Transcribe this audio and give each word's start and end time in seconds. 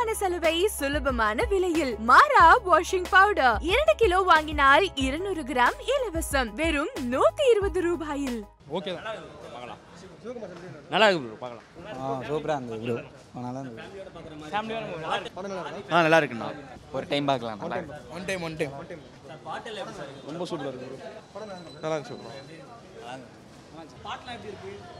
சுலபமான 0.00 0.20
சலுகை 0.20 0.58
சுலபமான 0.76 1.44
விலையில். 1.50 1.92
மாறா 2.10 2.44
வாஷிங் 2.66 3.08
பவுடர் 3.14 3.56
இரண்டு 3.70 3.94
கிலோ 4.02 4.18
வாங்கினால் 4.28 4.84
இருநூறு 5.04 5.42
கிராம் 5.50 5.78
இலவசம். 5.94 6.50
வெறும் 6.60 6.92
நூத்தி 7.12 7.44
இருபது 7.52 7.80
ரூபாயில். 7.86 8.38
ஓகே 8.76 8.90
நல்லா 10.92 11.06
இருக்கு 11.08 11.26
ப்ரோ 11.26 11.36
பார்க்கலாம். 11.42 11.66
ஆ 12.00 12.06
சூப்பராக 12.28 12.56
இருந்தது 12.58 12.80
ப்ரோ 12.84 12.96
நல்லா 13.46 13.60
இருந்தது 13.62 13.80
ஆ 15.92 16.02
நல்லா 16.06 16.20
இருக்குண்ணா. 16.20 16.48
ஒரு 16.96 17.04
டைம் 17.12 17.28
பார்க்கலாம் 17.30 17.60
நல்லா 17.64 17.78
இருக்கு 17.80 17.98
ஒன் 18.16 18.24
டைம் 18.30 18.42
ஒன் 18.48 18.56
டைம் 18.60 18.72
ரொம்ப 20.30 20.46
சூப்பராக 20.52 20.72
இருக்கு. 20.72 20.88
நல்லா 21.84 21.96
இருக்கு. 21.98 22.16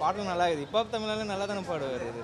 பாட்டு 0.00 0.22
நல்லா 0.30 0.44
இருக்குது. 0.48 0.66
இப்போ 0.66 0.80
தமிழ்நாடு 0.92 1.24
நல்லா 1.32 1.46
தானே 1.50 1.62
பாடுவார் 1.70 2.04
இது 2.10 2.20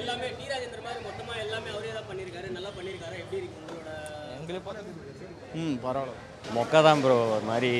எல்லாமே 0.00 0.28
டி 0.38 0.44
ராஜேந்திர 0.52 0.80
மாதிரி 0.86 1.00
மொத்தமா 1.08 1.32
எல்லாமே 1.44 1.68
அவரே 1.74 1.90
தான் 1.96 2.08
பண்ணியிருக்காரு 2.10 2.48
நல்லா 2.56 2.70
பண்ணியிருக்காரு 2.78 3.16
எப்படி 3.22 3.38
இருக்கு 3.40 3.58
உங்களோட 3.62 3.90
எங்களை 4.38 4.60
பார்த்து 4.66 5.60
ம் 5.62 5.76
பரவாயில்ல. 5.84 6.14
மொக்க 6.56 6.82
தான் 6.86 7.02
ப்ரோ 7.04 7.16
ஒரு 7.36 7.46
மாதிரி 7.50 7.72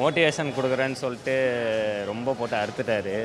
மோட்டிவேஷன் 0.00 0.54
கொடுக்குறேன்னு 0.56 1.02
சொல்லிட்டு 1.04 1.34
ரொம்ப 2.10 2.34
போட்டு 2.38 2.56
அறுத்துட்டாரு. 2.62 3.16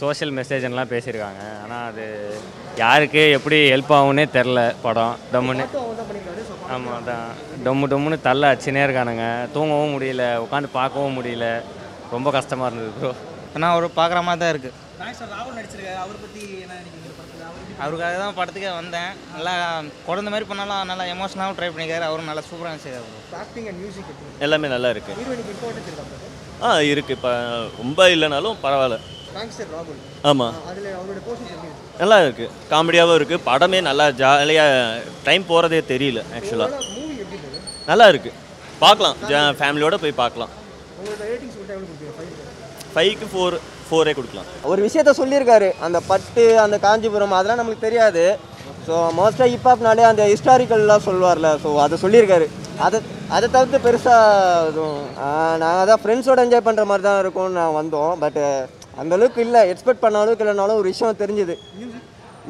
சோஷியல் 0.00 0.34
மெசேஜ்லாம் 0.38 0.92
பேசியிருக்காங்க. 0.92 1.42
ஆனால் 1.62 1.84
அது 1.90 2.04
யாருக்கு 2.82 3.22
எப்படி 3.36 3.58
ஹெல்ப் 3.74 3.92
ஆகும்னே 3.98 4.24
தெரில 4.36 4.60
படம். 4.84 5.14
டம்முன்னு. 5.32 5.66
ஆமாம் 6.74 6.96
அதான். 6.98 7.28
டொம்மு 7.66 7.90
டொம்முன்னு 7.92 8.18
தள்ள 8.28 8.52
அச்சுனே 8.54 8.84
இருக்கானுங்க. 8.86 9.26
தூங்கவும் 9.54 9.94
முடியல 9.96 10.24
உட்காந்து 10.44 10.70
பார்க்கவும் 10.78 11.16
முடியல. 11.18 11.48
ரொம்ப 12.14 12.28
கஷ்டமாக 12.36 12.68
இருந்தது 12.70 12.92
ப்ரோ 12.98 13.10
ஆனால் 13.56 13.72
அவர் 13.74 13.86
பார்க்குற 14.00 14.20
மாதிரி 14.28 14.40
தான் 14.42 14.52
இருக்குது 14.54 14.84
அவருக்காக 17.84 18.14
தான் 18.22 18.36
படத்துக்கே 18.36 18.70
வந்தேன். 18.78 19.10
நல்லா 19.34 19.52
குழந்த 20.06 20.28
மாதிரி 20.32 20.46
பண்ணாலும் 20.50 20.88
நல்லா 20.90 21.04
எமோஷனலாகவும் 21.14 21.56
ட்ரை 21.58 21.68
பண்ணிக்காரு. 21.72 22.04
அவரும் 22.08 22.30
நல்லா 22.30 22.42
சூப்பராக 22.48 22.76
எப்படி 22.76 24.44
எல்லாமே 24.46 24.68
நல்லா 24.74 24.88
இருக்கு. 24.94 25.12
ஹீரோயினுக்கு 25.18 25.52
இம்பார்ட்டன்ஸ் 25.56 25.88
இருக்கா 25.90 26.04
ஆ 26.66 26.70
இருக்கு. 26.92 27.12
இப்போ 27.18 27.32
ரொம்ப 27.80 28.08
இல்லைனாலும் 28.14 28.56
பரவாயில்ல. 28.64 28.98
ஆமாம் 30.30 30.54
நல்லா 32.00 32.18
இருக்கு. 32.24 32.46
காமெடியாகவும் 32.72 33.18
இருக்கு. 33.18 33.38
படமே 33.50 33.80
நல்லா 33.88 34.06
ஜாலியாக 34.22 35.02
டைம் 35.26 35.48
போகிறதே 35.50 35.80
தெரியல 35.92 36.22
ஆக்சுவலாக 36.38 36.80
மூவி 36.94 37.14
எப்படி 37.24 37.38
இருக்கு 37.42 37.60
நல்லா 37.90 38.06
இருக்கு. 38.12 38.32
பார்க்கலாம் 38.84 39.18
ஃபேமிலியோட 39.60 39.98
போய் 40.04 40.20
பார்க்கலாம் 40.22 40.54
ஃபைவ்க்கு 42.94 43.26
ஃபோர் 43.32 43.56
ஃபோரே 43.88 44.12
கொடுக்கலாம். 44.18 44.46
ஒரு 44.70 44.80
விஷயத்த 44.86 45.12
சொல்லியிருக்காரு. 45.18 45.68
அந்த 45.86 45.98
பட்டு 46.10 46.44
அந்த 46.64 46.76
காஞ்சிபுரம் 46.84 47.34
அதெல்லாம் 47.38 47.60
நம்மளுக்கு 47.60 47.88
தெரியாது. 47.88 48.22
ஸோ 48.86 48.94
மோஸ்ட்டாக 49.18 49.50
ஹிப்ஹாப்னாலே 49.52 50.06
அந்த 50.12 50.22
ஹிஸ்டாரிக்கல்லாம் 50.32 51.04
சொல்லுவார்ல. 51.08 51.48
ஸோ 51.64 51.68
அதை 51.84 51.96
சொல்லியிருக்காரு. 52.04 52.46
அதை 52.86 52.98
அதை 53.36 53.46
தவிர்த்து 53.54 53.78
பெருசாக 53.86 54.66
எதுவும் 54.70 55.04
நாங்கள் 55.62 55.82
அதான் 55.82 56.02
ஃப்ரெண்ட்ஸோட 56.02 56.44
என்ஜாய் 56.46 56.66
பண்ணுற 56.68 56.84
மாதிரி 56.90 57.06
தான் 57.08 57.20
இருக்கும்னு 57.22 57.58
நான் 57.60 57.78
வந்தோம். 57.80 58.12
பட் 58.24 58.40
அந்த 59.00 59.12
அளவுக்கு 59.16 59.40
இல்லை. 59.46 59.62
எக்ஸ்பெக்ட் 59.72 60.04
பண்ண 60.04 60.22
அளவுக்கு 60.22 60.44
இல்லைனாலும் 60.44 60.80
ஒரு 60.80 60.90
விஷயம் 60.92 61.22
தெரிஞ்சுது. 61.22 61.56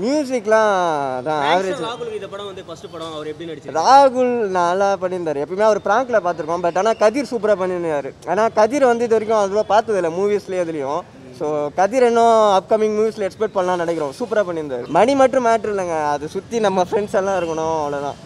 மியூசிக்லாம் 0.02 0.72
அதான் 1.18 1.42
ஆவரேஜ் 1.50 1.82
ராகுலுக்கு 1.86 2.18
இந்த 2.20 2.28
படம் 2.32 2.48
வந்து 2.50 2.64
ஃபர்ஸ்ட் 2.68 2.88
படம் 2.94 3.14
அவர் 3.16 3.28
எப்படி 3.32 3.46
நடிச்சிருக்காரு 3.50 3.84
ராகுல் 3.90 4.32
நல்லா 4.58 4.88
பண்ணியிருந்தார். 5.02 5.40
எப்பயுமே 5.44 5.66
அவர் 5.68 5.80
ப்ராங்க்ல 5.86 6.18
பார்த்துருக்கோம் 6.26 6.64
பட் 6.66 6.78
ஆனால் 6.80 6.98
கதிர் 7.02 7.30
சூப்பராக 7.32 7.58
பண்ணியிருந்தார். 7.60 8.08
ஆனால் 8.32 8.52
கதிர் 8.58 8.90
வந்து 8.90 9.06
இது 9.06 9.16
வரைக்கும் 9.16 9.42
அதுவும் 9.42 9.70
பார்த்ததில்ல. 9.74 10.10
மூவிஸ்லேயே 10.18 10.64
இதுலேயும் 10.66 11.02
ஸோ 11.38 11.46
கதிர் 11.78 12.08
இன்னும் 12.08 12.36
அப்கமிங் 12.58 12.94
மூவிஸில் 12.98 13.26
எக்ஸ்பெக்ட் 13.28 13.56
பண்ணலாம் 13.56 13.82
நினைக்கிறோம். 13.84 14.12
சூப்பராக 14.18 14.46
பண்ணியிருந்தார். 14.48 14.86
மணி 14.98 15.14
மட்டும் 15.22 15.46
மேட்ரு 15.46 15.72
இல்லைங்க. 15.74 15.98
அதை 16.12 16.28
சுற்றி 16.34 16.58
நம்ம 16.66 16.84
ஃப்ரெண்ட்ஸ் 16.90 17.16
எல்லாம் 17.20 17.38
இருக்கணும். 17.40 17.76
அவ்வளோதான் 17.82 18.18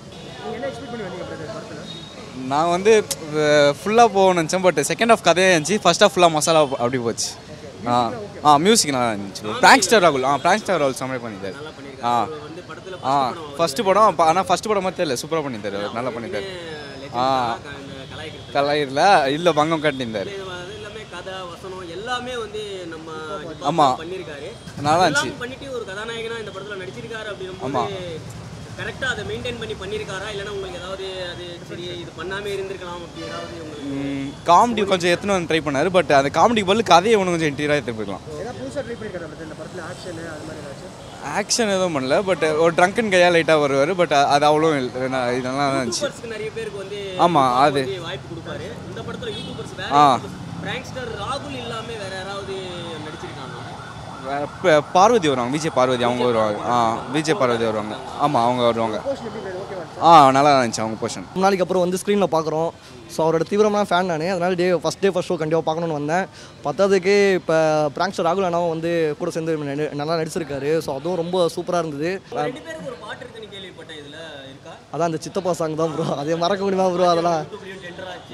நான் 2.50 2.72
வந்து 2.74 2.92
ஃபுல்லாக 3.80 4.08
போகணும்னு 4.16 4.40
நினச்சேன். 4.40 4.64
பட் 4.66 4.80
செகண்ட் 4.90 5.12
ஆஃப் 5.14 5.26
கதையாக 5.28 5.54
இருந்துச்சு. 5.54 5.78
ஃபர்ஸ்ட் 5.84 6.04
ஆஃப் 6.06 6.14
ஃபுல்லாக 6.14 6.36
மசாலா 6.36 6.62
அப்படி 6.82 7.00
போச்சு. 7.06 7.30
ஆ 7.88 7.96
ஆ 8.44 8.56
மியூசிக் 8.58 8.92
நல்லா 8.94 9.10
இருந்துச்சு 9.12 9.44
பிராங்க்ஸ்டர் 9.62 10.02
ராகுல் 10.04 10.24
ஆ 10.24 10.32
பிராங்க்ஸ்டர் 10.36 10.80
ராகுல் 10.82 10.98
சமையல் 11.00 11.22
பண்ணியிருந்தாரு 11.24 11.56
ஆ 12.04 12.12
ஆ 13.06 13.14
ஃபஸ்ட்டு 13.58 13.84
படம் 13.84 14.20
ஆனால் 14.24 14.46
ஃபஸ்ட்டு 14.48 14.70
படம் 14.70 14.86
மாதிரி 14.86 14.98
தெரியல 15.00 15.18
சூப்பராக 15.22 15.44
பண்ணியிருந்தாரு 15.46 15.78
அவர் 15.80 15.96
நல்லா 15.98 16.12
பண்ணியிருந்தாரு 16.16 16.48
ஆ 17.16 17.26
கலாயிரில் 18.54 19.04
இல்லை 19.30 19.52
பங்கம் 19.52 19.84
கட்டியிருந்தார். 19.84 20.30
எல்லாமே 21.96 22.34
வந்து 22.36 22.62
நம்ம 22.86 23.08
hip 23.40 23.50
hop 23.52 23.66
ஆமா. 23.70 23.86
பண்ணியிருக்காரு 24.00 24.48
நல்லா 24.86 25.04
இருந்துச்சு. 25.06 25.30
பண்ணிட்டு 25.40 25.66
ஒரு 25.76 25.84
கதாநாயகனா 25.90 26.36
இந்த 26.42 26.52
படத்துல 26.54 26.78
நடிச்சிருக்காரு 26.82 27.28
ஆமா. 27.66 27.82
அப்படின்னும் 27.82 28.39
கரெக்டா 28.78 29.06
அதை 29.12 29.22
மெயின்டைன் 29.28 29.58
பண்ணி 29.60 29.74
பண்ணியிருக்காரா 29.76 30.26
இல்லைன்னா 30.32 30.52
உங்களுக்கு 30.54 30.80
ஏதாவது 30.80 31.06
அது 31.30 31.46
சரி 31.68 31.84
இது 31.96 32.10
பண்ணாமே 32.18 32.50
இருந்திருக்கலாம் 32.54 33.00
அப்படி 33.00 33.26
ஏதாவது 33.28 33.62
உங்களுக்கு 33.62 34.38
காமெடி 34.46 34.82
கொஞ்சம் 34.86 35.12
எத்தனை 35.14 35.34
வந்து 35.34 35.50
ட்ரை 35.50 35.60
பண்ணார் 35.62 35.90
பட் 35.96 36.12
அந்த 36.18 36.30
காமெடி 36.36 36.62
பதில் 36.68 36.90
கதையை 36.90 37.16
ஒன்று 37.20 37.34
கொஞ்சம் 37.34 37.50
இன்டீரியராக 37.50 37.80
எடுத்து 37.80 37.96
போய்க்கலாம். 37.98 38.24
ஏதாவது 38.34 38.58
புதுசாக 38.60 38.82
ட்ரை 38.82 38.96
பண்ணியிருக்காரு 38.96 39.46
இந்த 39.46 39.56
படத்தில் 39.60 39.84
ஆக்ஷன் 39.88 40.20
அது 40.28 40.46
மாதிரி 40.46 40.62
ஏதாச்சும்? 40.62 40.96
ஆக்ஷன் 41.34 41.72
எதுவும் 41.72 41.96
பண்ணல 41.96 42.16
பட் 42.28 42.44
ஒரு 42.62 42.72
ட்ரங்கன் 42.76 43.12
கையாக 43.12 43.32
லைட்டாக 43.34 43.62
வருவார் 43.62 43.92
பட் 43.94 44.14
அது 44.28 44.44
அவ்வளோ 44.50 44.68
இதெல்லாம் 44.78 45.26
இருந்துச்சு. 45.72 46.04
நிறைய 46.30 46.50
பேருக்கு 46.50 46.82
வந்து 46.84 47.00
ஆமா, 47.26 47.42
hip 47.46 47.56
hop 47.56 47.66
அது. 47.66 47.82
வாய்ப்பு 48.06 48.28
கொடுப்பாரு. 48.32 48.68
இந்த 48.88 49.00
படத்துல 49.02 49.32
யூடியூபர்ஸ் 49.36 49.74
வேற 49.78 49.90
ஆ. 49.98 50.06
பிராங்க்ஸ்டர் 50.62 51.10
ராகுல் 51.20 51.58
இல்லாம 51.60 51.86
வேற 51.98 52.14
யாராவது 52.16 52.56
பார்வதி 54.96 55.26
வருவாங்க. 55.30 55.52
விஜய் 55.56 55.76
பார்வதி 55.78 56.04
அவங்க 56.08 56.22
வருவாங்க. 56.28 56.60
ஆ 56.72 56.76
விஜய் 57.16 57.38
பார்வதி 57.40 57.64
வருவாங்க. 57.68 57.94
ஆமாம் 58.24 58.44
அவங்க 58.46 58.62
வருவாங்க. 58.68 58.98
ஆ 60.08 60.10
நல்லா 60.36 60.50
இருந்துச்சு 60.54 60.82
அவங்க 60.84 60.98
போர்ஷன். 61.02 61.26
ரொம்ப 61.30 61.44
நாளைக்கு 61.44 61.64
அப்புறம் 61.66 61.84
வந்து 61.84 62.00
ஸ்க்ரீனில் 62.02 62.34
பார்க்குறோம். 62.34 62.70
ஸோ 63.14 63.18
அவரோட 63.24 63.44
தீவிரமான 63.50 63.86
ஃபேன் 63.90 64.10
நான். 64.10 64.24
அதனால் 64.34 64.58
day 64.60 64.66
first 64.82 65.02
day 65.04 65.10
first 65.14 65.30
show 65.30 65.36
கண்டிப்பாக 65.40 65.66
பார்க்கணுன்னு 65.68 65.98
வந்தேன். 65.98 66.26
பத்தாவதுக்கு 66.66 67.14
இப்போ 67.38 67.56
பிராங்க்ஸ்டர் 67.96 68.26
ராகுல் 68.28 68.46
அண்ணாவும் 68.48 68.74
வந்து 68.74 68.92
கூட 69.20 69.30
சேர்ந்து 69.36 69.56
நல்லா 70.00 70.18
நடிச்சிருக்காரு. 70.20 70.70
ஸோ 70.84 70.90
அதுவும் 70.98 71.20
ரொம்ப 71.22 71.46
சூப்பராக 71.56 71.82
இருந்தது. 71.84 72.10
ரெண்டு 72.38 72.62
பேருக்கு 72.66 72.90
ஒரு 72.92 72.98
பாட்டு 73.04 73.22
இருக்குன்னு 73.24 73.50
கேள்விப்பட்டேன். 73.54 73.98
இதுல 74.02 74.18
இருக்கா? 74.50 74.74
அதான் 74.92 75.08
அந்த 75.10 75.20
சித்தப்பா 75.26 75.54
சாங் 75.60 75.80
தான் 75.82 75.92
ப்ரோ 75.96 76.06
அதே 76.22 76.36
மறக்க 76.44 76.62
முடியுமா 76.66 76.88
ப்ரோ 76.94 77.10
அதெல்லாம். 77.14 77.42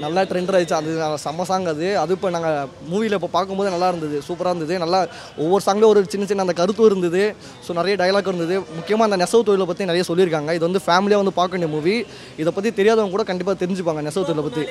நல்லா 0.03 0.21
ட்ரெண்ட் 0.29 0.53
ஆயிடுச்சு. 0.57 0.75
அது 0.79 0.89
செம்ம 1.25 1.45
சாங் 1.49 1.67
அது. 1.73 1.87
அது 2.03 2.11
இப்போ 2.17 2.29
நாங்கள் 2.35 2.67
மூவியில் 2.91 3.17
இப்போ 3.17 3.29
பார்க்கும்போது 3.35 3.73
நல்லா 3.75 3.89
இருந்தது 3.91 4.17
சூப்பராக 4.27 4.53
இருந்தது. 4.53 4.75
நல்லா 4.83 4.99
ஒவ்வொரு 5.43 5.63
சாங்கில் 5.67 5.89
ஒரு 5.91 6.01
சின்ன 6.13 6.27
சின்ன 6.31 6.45
அந்த 6.47 6.55
கருத்து 6.61 6.89
இருந்தது. 6.91 7.23
ஸோ 7.67 7.73
நிறைய 7.79 7.95
டைலாக் 8.03 8.31
இருந்தது. 8.31 8.57
முக்கியமாக 8.79 9.09
அந்த 9.09 9.19
நெசவு 9.23 9.47
தொழிலை 9.49 9.67
பற்றி 9.71 9.89
நிறைய 9.91 10.05
சொல்லியிருக்காங்க. 10.11 10.51
இது 10.57 10.67
வந்து 10.69 10.83
ஃபேமிலியாக 10.87 11.23
வந்து 11.23 11.35
பார்க்க 11.39 11.57
வேண்டிய 11.57 11.71
மூவி 11.77 11.95
இதை 12.43 12.53
பற்றி 12.57 12.71
தெரியாதவங்க 12.81 13.15
கூட 13.17 13.25
கண்டிப்பாக 13.31 13.57
தெரிஞ்சுப்பாங்க 13.63 14.03
நெசவு 14.09 14.27
தொழிலை 14.29 14.45
பற்றி 14.49 14.65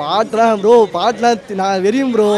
பாட்டுலாம் 0.00 0.58
ப்ரோ 0.64 0.74
பாட்டுலாம் 0.96 1.38
நான் 1.60 1.84
வெறியும் 1.86 2.12
ப்ரோ 2.16 2.28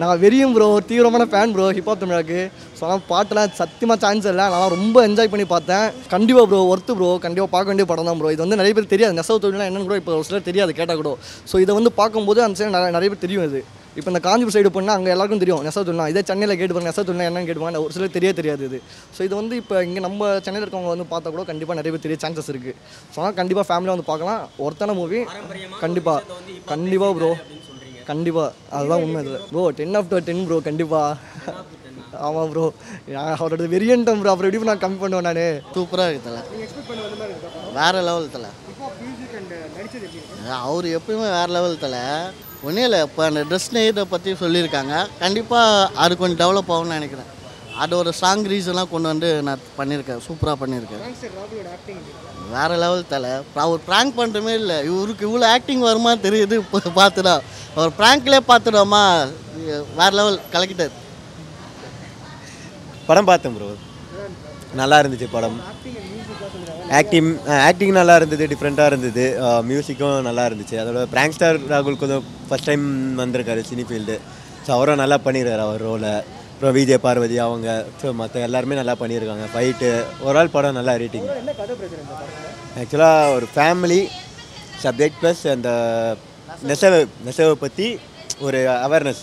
நான் 0.00 0.18
வெறியும் 0.22 0.52
ப்ரோ 0.56 0.66
தீவிரமான 0.88 1.24
ஃபேன் 1.30 1.52
ப்ரோ 1.54 1.64
ஹிப்ஹாப் 1.76 2.02
தமிழாக்கு. 2.02 2.40
ஸோ 2.78 2.82
ஆனால் 2.86 3.02
பாட்டெல்லாம் 3.08 3.54
சத்தியமாக 3.60 3.98
சான்ஸ் 4.04 4.26
இல்லை. 4.32 4.44
நான் 4.52 4.74
ரொம்ப 4.74 4.96
என்ஜாய் 5.08 5.30
பண்ணி 5.32 5.46
பார்த்தேன். 5.54 5.86
கண்டிப்பாக 6.12 6.46
ப்ரோ 6.50 6.60
ஒர்த்து 6.72 6.94
ப்ரோ 6.98 7.08
கண்டிப்பாக 7.24 7.50
பார்க்க 7.54 7.70
வேண்டிய 7.72 7.86
படம் 7.92 8.08
தான் 8.08 8.20
ப்ரோ 8.20 8.30
இது 8.34 8.44
வந்து 8.44 8.58
நிறைய 8.60 8.74
பேர் 8.76 8.92
தெரியாது. 8.92 9.16
நெசவு 9.18 9.42
தொழில்னா 9.44 9.66
என்னன்னு 9.70 9.88
கூட 9.88 9.98
இப்போ 10.02 10.12
ஒரு 10.18 10.26
சிலர் 10.28 10.46
தெரியாது 10.50 10.76
கேட்டால் 10.80 11.00
கூட. 11.00 11.12
ஸோ 11.52 11.56
இதை 11.64 11.74
வந்து 11.78 11.92
பார்க்கும்போது 12.00 12.42
அந்த 12.46 12.58
சைடு 12.60 12.94
நிறைய 12.98 13.08
பேர் 13.12 13.24
தெரியும் 13.26 13.46
இது. 13.48 13.62
இப்போ 13.98 14.08
இந்த 14.12 14.20
காஞ்சிபுரம் 14.26 14.56
சைடு 14.56 14.70
போனால் 14.76 14.96
அங்கே 14.98 15.10
எல்லாருக்கும் 15.14 15.42
தெரியும் 15.42 15.62
நெசவு 15.68 15.86
தொழில்னா. 15.88 16.06
இதே 16.12 16.22
சென்னையில் 16.30 16.56
கேட்டு 16.60 16.74
பாருங்க 16.74 16.90
நெசவு 16.92 17.06
தொழில்னா 17.08 17.28
என்னன்னு 17.30 17.48
கேட்டுவாங்க 17.48 17.82
ஒரு 17.86 17.94
சிலர் 17.96 18.16
தெரிய 18.18 18.32
தெரியாது 18.40 18.62
இது. 18.68 18.78
ஸோ 19.16 19.20
இது 19.28 19.34
வந்து 19.40 19.54
இப்போ 19.62 19.76
இங்கே 19.88 20.02
நம்ம 20.06 20.30
சென்னையில் 20.46 20.66
இருக்கவங்க 20.66 20.94
வந்து 20.94 21.08
பார்த்தா 21.14 21.34
கூட 21.36 21.44
கண்டிப்பாக 21.50 21.78
நிறைய 21.80 21.92
பேர் 21.94 22.06
தெரிய 22.06 22.18
சான்சஸ் 22.24 22.50
இருக்குது 22.54 22.76
ஸோ 23.14 23.18
ஆனால் 23.22 23.38
கண்டிப்பாக 23.40 23.66
ஃபேமிலியாக 23.70 23.96
வந்து 23.96 24.10
பார்க்கலாம். 24.12 24.42
ஒருத்தான 24.66 24.96
மூவி 25.00 25.22
கண்டிப்பாக 25.84 26.20
கண்டிப்பாக 26.72 27.12
ப்ரோ 27.18 27.32
கண்டிப்பாக 28.10 28.50
அதுதான் 28.76 29.02
உண்மை 29.04 29.20
இதில் 29.24 29.44
bro 29.50 29.62
ten 29.78 29.96
of 29.98 30.12
ten 30.28 30.44
bro 30.48 30.58
கண்டிப்பாக 30.68 31.16
ஆமாம் 32.26 32.50
ப்ரோ 32.52 32.64
அவரோட 33.34 33.64
வெரியன்ட்டம் 33.74 34.20
ப்ரோ 34.20 34.30
அப்புறம் 34.32 34.50
எப்படி 34.50 34.70
நான் 34.70 34.84
கம்மி 34.84 34.98
பண்ணுவேன் 35.02 35.28
நான்? 35.28 35.42
சூப்பராக 35.76 36.10
இருக்குதுல 36.12 36.40
வேறு 37.78 38.00
லெவல் 38.08 38.32
தலை. 38.36 38.50
அவர் 40.66 40.86
எப்பயுமே 40.98 41.26
வேறு 41.36 41.52
லெவல் 41.56 41.82
தலை. 41.84 42.02
ஒன்றும் 42.66 42.86
இல்லை 42.86 43.00
இப்போ 43.06 43.22
அந்த 43.28 43.40
ட்ரெஸ் 43.50 43.72
நெய்தை 43.76 44.04
பற்றி 44.12 44.30
சொல்லியிருக்காங்க. 44.42 44.94
கண்டிப்பாக 45.22 45.90
அது 46.04 46.12
கொஞ்சம் 46.22 46.40
டெவலப் 46.42 46.72
ஆகும்னு 46.74 46.96
நினைக்கிறேன். 46.98 47.28
அது 47.82 47.92
ஒரு 48.00 48.10
சாங் 48.20 48.44
ரீசன்லாம் 48.52 48.92
கொண்டு 48.92 49.08
வந்து 49.12 49.28
நான் 49.48 49.64
பண்ணியிருக்கேன். 49.78 50.22
சூப்பராக 50.26 50.56
பண்ணியிருக்கேன். 50.62 51.02
வேறு 52.54 52.76
லெவல் 52.82 53.10
தலை. 53.12 53.32
அவர் 53.64 53.84
ப்ராங்க் 53.88 54.18
பண்ணுறமே 54.20 54.52
இல்லை. 54.60 54.78
இவருக்கு 54.90 55.26
இவ்வளோ 55.28 55.48
ஆக்டிங் 55.56 55.84
வருமா 55.88 56.12
தெரியுது. 56.26 56.56
இப்போ 56.62 56.92
பார்த்துடா 57.00 57.34
அவர் 57.76 57.92
ப்ராங்க்லேயே 58.00 58.42
பார்த்துடாமா 58.52 59.02
வேறு 60.00 60.16
லெவல் 60.20 60.38
கலக்கிட்டார். 60.54 60.96
படம் 63.10 63.28
பார்த்தேன் 63.30 63.54
ப்ரோ 63.58 63.68
நல்லா 64.80 64.96
இருந்துச்சு 65.02 65.28
படம். 65.34 65.58
ஆக்டிங் 66.98 67.30
ஆக்டிங் 67.68 67.94
நல்லா 68.00 68.14
இருந்தது 68.20 68.48
டிஃப்ரெண்ட்டாக 68.52 68.90
இருந்தது. 68.92 69.24
மியூசிக்கும் 69.70 70.26
நல்லா 70.28 70.44
இருந்துச்சு. 70.48 70.76
அதோட 70.82 71.04
பிராங்க் 71.14 71.36
ஸ்டார் 71.36 71.60
ராகுல் 71.72 72.02
கொஞ்சம் 72.02 72.26
ஃபஸ்ட் 72.48 72.68
டைம் 72.70 72.84
வந்திருக்காரு 73.22 73.62
சினி 73.70 73.86
ஃபீல்டு 73.90 74.16
ஸோ 74.64 74.70
அவரும் 74.76 75.00
நல்லா 75.02 75.18
பண்ணிடுறாரு 75.26 75.64
அவர் 75.66 75.84
ரோலை 75.88 76.12
அப்புறம் 76.58 76.76
விஜய் 76.76 76.98
பார்வதி 77.02 77.36
அவங்க 77.44 77.66
ஸோ 78.00 78.06
மற்ற 78.20 78.40
எல்லாருமே 78.46 78.78
நல்லா 78.78 78.94
பண்ணியிருக்காங்க. 79.00 79.44
ஃபைட்டு 79.52 79.88
ஒரு 80.26 80.38
ஆள் 80.40 80.50
படம் 80.54 80.78
நல்லா 80.78 80.92
ரேட்டிங் 81.02 81.28
என்ன 81.40 81.52
கதை 81.58 81.74
பிரச்சனை 81.80 82.00
இந்த 82.04 82.14
படத்தில்? 82.20 82.80
ஆக்சுவலாக 82.80 83.34
ஒரு 83.34 83.46
ஃபேமிலி 83.52 84.00
சப்ஜெக்ட் 84.84 85.20
ப்ளஸ் 85.20 85.42
அந்த 85.54 85.70
நெசவு 86.70 86.98
நெசவை 87.28 87.54
பற்றி 87.62 87.86
ஒரு 88.48 88.58
அவேர்னஸ் 88.86 89.22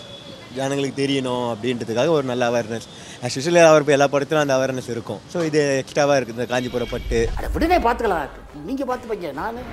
ஜனங்களுக்கு 0.59 1.01
தெரியணும் 1.01 1.45
அப்படின்றதுக்காக 1.51 2.15
ஒரு 2.17 2.25
நல்ல 2.31 2.49
அவேர்னஸ் 2.51 2.87
ஆக்சுவலி 3.25 3.63
அவர் 3.71 3.95
எல்லா 3.97 4.09
படத்திலும் 4.15 4.43
அந்த 4.45 4.55
அவேர்னஸ் 4.59 4.89
இருக்கும். 4.95 5.21
ஸோ 5.35 5.43
இது 5.51 5.61
எக்ஸ்ட்ராவாக 5.83 6.17
இருக்குது. 6.19 6.39
இந்த 6.39 6.49
காஞ்சிபுரம் 6.53 6.93
பட்டு. 6.95 7.21
அட 7.37 7.49
விடுனே 7.57 7.79
பார்த்துக்கலாம் 7.87 8.27
நீங்கள் 8.69 8.89
பார்த்துப்பீங்க 8.91 9.33
நான். 9.43 9.63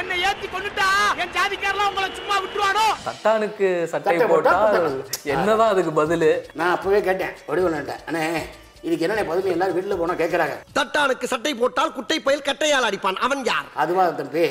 என்ன 0.00 0.12
ஏத்தி 0.28 0.46
கொண்டுட்டா 0.54 0.86
என் 1.22 1.32
ஜாதிக்காரலாம் 1.36 1.88
உங்களை 1.90 2.08
சும்மா 2.18 2.36
விட்டுருவானோ? 2.42 2.86
சட்டானுக்கு 3.06 3.68
சட்டை 3.92 4.14
போட்டா 4.32 4.52
போட்டால் 4.62 5.02
என்னதான் 5.34 5.72
அதுக்கு 5.74 5.92
பதில்? 6.00 6.28
நான் 6.60 6.74
அப்பவே 6.76 7.00
கேட்டேன். 7.08 7.34
வடிவன்ட்டேன் 7.50 8.02
அண்ணே 8.08 8.24
இதுக்கு 8.86 9.04
என்ன 9.06 9.22
பதில்? 9.30 9.52
எல்லாரும் 9.54 9.76
வீட்டில் 9.76 10.00
போனால் 10.00 10.20
கேட்குறாங்க 10.20 10.56
தட்டானுக்கு 10.78 11.32
சட்டை 11.32 11.52
போட்டால் 11.62 11.94
குட்டை 11.96 12.18
பயில் 12.26 12.46
கட்டையால் 12.48 12.86
அடிப்பான். 12.88 13.18
அவன் 13.26 13.42
யார்? 13.50 13.68
அதுவா 13.84 14.04
தம்பி. 14.20 14.44